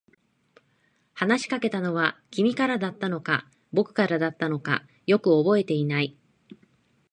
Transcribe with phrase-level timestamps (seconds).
[1.13, 6.17] 話しかけたのは君からだったのか、僕からだったのか、よく覚えていない。